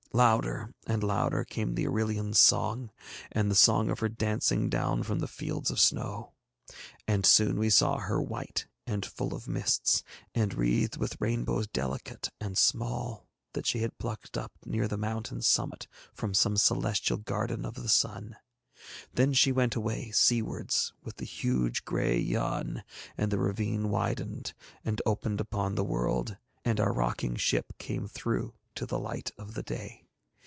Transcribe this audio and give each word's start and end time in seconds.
Louder 0.13 0.73
and 0.85 1.05
louder 1.05 1.45
came 1.45 1.73
the 1.75 1.85
Irillion's 1.85 2.37
song, 2.37 2.91
and 3.31 3.49
the 3.49 3.55
sound 3.55 3.89
of 3.89 3.99
her 3.99 4.09
dancing 4.09 4.67
down 4.67 5.03
from 5.03 5.19
the 5.19 5.25
fields 5.27 5.71
of 5.71 5.79
snow. 5.79 6.33
And 7.07 7.25
soon 7.25 7.57
we 7.57 7.69
saw 7.69 7.97
her 7.97 8.21
white 8.21 8.67
and 8.85 9.05
full 9.05 9.33
of 9.33 9.47
mists, 9.47 10.03
and 10.35 10.53
wreathed 10.53 10.97
with 10.97 11.15
rainbows 11.21 11.67
delicate 11.67 12.29
and 12.41 12.57
small 12.57 13.25
that 13.53 13.65
she 13.65 13.79
had 13.79 13.97
plucked 13.99 14.37
up 14.37 14.51
near 14.65 14.85
the 14.89 14.97
mountain's 14.97 15.47
summit 15.47 15.87
from 16.13 16.33
some 16.33 16.57
celestial 16.57 17.15
garden 17.15 17.63
of 17.63 17.75
the 17.75 17.87
Sun. 17.87 18.35
Then 19.13 19.31
she 19.31 19.53
went 19.53 19.75
away 19.77 20.11
seawards 20.11 20.91
with 21.01 21.15
the 21.15 21.25
huge 21.25 21.85
grey 21.85 22.19
Yann 22.19 22.83
and 23.17 23.31
the 23.31 23.39
ravine 23.39 23.87
widened, 23.89 24.53
and 24.83 25.01
opened 25.05 25.39
upon 25.39 25.75
the 25.75 25.85
world, 25.85 26.35
and 26.65 26.81
our 26.81 26.91
rocking 26.91 27.37
ship 27.37 27.71
came 27.77 28.09
through 28.09 28.53
to 28.73 28.85
the 28.85 28.99
light 28.99 29.31
of 29.37 29.53
the 29.53 29.63
day. 29.63 29.99